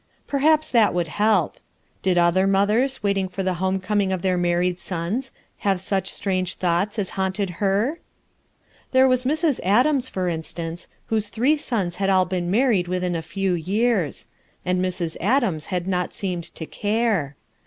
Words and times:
Perhaps 0.25 0.71
that 0.71 0.95
would 0.95 1.09
help. 1.09 1.57
Did 2.01 2.17
other 2.17 2.47
mothers, 2.47 3.03
waiting 3.03 3.29
for 3.29 3.43
the 3.43 3.53
home 3.61 3.79
coming 3.79 4.11
of 4.11 4.23
their 4.23 4.35
married 4.35 4.79
sons, 4.79 5.31
have 5.59 5.79
such 5.79 6.09
strange 6.09 6.55
thoughts 6.55 6.97
as 6.97 7.11
haunted 7.11 7.51
her? 7.63 7.99
There 8.93 9.07
was 9.07 9.25
Mrs* 9.25 9.59
Adams, 9.63 10.09
for 10.09 10.27
instance, 10.27 10.87
whose 11.09 11.29
three 11.29 11.55
sons 11.55 11.97
had 11.97 12.09
all 12.09 12.25
been 12.25 12.49
married 12.49 12.87
within 12.87 13.13
a 13.15 13.21
few 13.21 13.53
years* 13.53 14.25
And 14.65 14.83
Mrs. 14.83 15.17
Adams 15.21 15.65
had 15.65 15.87
not 15.87 16.13
seemed 16.13 16.45
to 16.55 16.65
care. 16.65 17.35